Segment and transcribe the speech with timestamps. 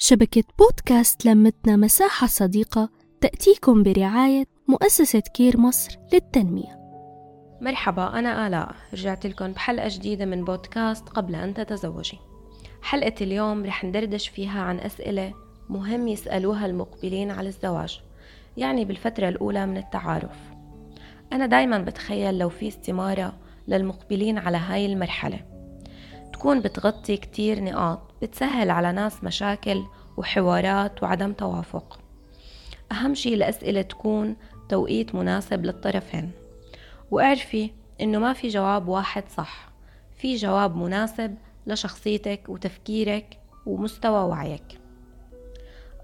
[0.00, 2.88] شبكة بودكاست لمتنا مساحة صديقة
[3.20, 6.78] تأتيكم برعاية مؤسسة كير مصر للتنمية.
[7.60, 8.74] مرحبا أنا آلاء.
[8.92, 12.18] رجعت لكم بحلقة جديدة من بودكاست قبل أن تتزوجي.
[12.82, 15.34] حلقة اليوم رح ندردش فيها عن أسئلة
[15.68, 18.00] مهم يسألوها المقبلين على الزواج
[18.56, 20.38] يعني بالفترة الأولى من التعارف.
[21.32, 23.32] أنا دايما بتخيل لو في استمارة
[23.68, 25.40] للمقبلين على هاي المرحلة.
[26.32, 29.84] تكون بتغطي كتير نقاط بتسهل على ناس مشاكل
[30.16, 31.98] وحوارات وعدم توافق.
[32.92, 34.36] أهم شي الأسئلة تكون
[34.68, 36.30] توقيت مناسب للطرفين.
[37.10, 39.68] واعرفي إنه ما في جواب واحد صح.
[40.16, 41.34] في جواب مناسب
[41.66, 44.80] لشخصيتك وتفكيرك ومستوى وعيك.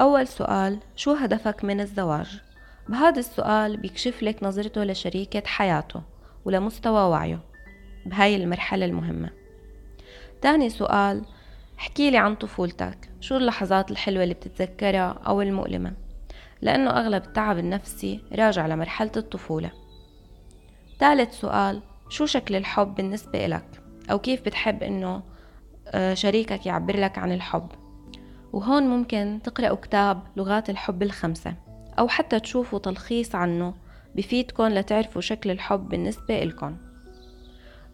[0.00, 2.40] أول سؤال شو هدفك من الزواج؟
[2.88, 6.02] بهذا السؤال بيكشف لك نظرته لشريكة حياته
[6.44, 7.40] ولمستوى وعيه
[8.06, 9.30] بهاي المرحلة المهمة.
[10.42, 11.22] تاني سؤال
[11.82, 13.10] احكي لي عن طفولتك.
[13.20, 15.92] شو اللحظات الحلوة اللي بتتذكرها أو المؤلمة؟
[16.60, 19.70] لأنه أغلب التعب النفسي راجع لمرحلة الطفولة.
[20.98, 25.22] ثالث سؤال شو شكل الحب بالنسبة إلك؟ أو كيف بتحب إنه
[25.88, 27.68] آه، شريكك يعبر لك عن الحب؟
[28.52, 31.54] وهون ممكن تقرأوا كتاب لغات الحب الخمسة
[31.98, 33.74] أو حتى تشوفوا تلخيص عنه
[34.14, 36.76] بفيدكن لتعرفوا شكل الحب بالنسبة إلكن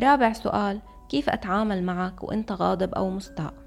[0.00, 3.62] رابع سؤال كيف أتعامل معك وإنت غاضب أو مستاء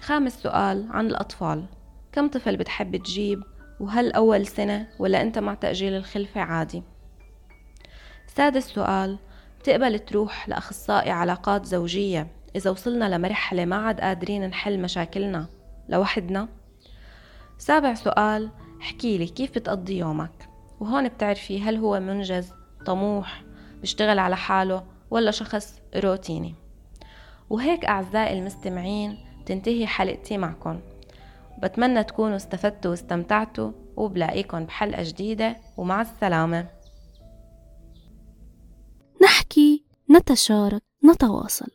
[0.00, 1.64] خامس سؤال عن الأطفال.
[2.12, 3.42] كم طفل بتحب تجيب؟
[3.80, 6.82] وهل أول سنة ولا أنت مع تأجيل الخلفة عادي؟
[8.26, 9.18] سادس سؤال
[9.60, 15.46] بتقبل تروح لأخصائي علاقات زوجية إذا وصلنا لمرحلة ما عاد قادرين نحل مشاكلنا
[15.88, 16.48] لوحدنا؟
[17.58, 18.50] سابع سؤال
[18.80, 20.48] احكي لي كيف بتقضي يومك؟
[20.80, 22.52] وهون بتعرفي هل هو منجز
[22.86, 23.42] طموح
[23.80, 26.54] بيشتغل على حاله ولا شخص روتيني؟
[27.50, 30.80] وهيك أعزائي المستمعين تنتهي حلقتي معكم.
[31.62, 36.68] بتمنى تكونوا استفدتوا واستمتعتوا وبلاقيكم بحلقة جديدة ومع السلامة.
[39.22, 41.70] نحكي نتشارك نتواصل.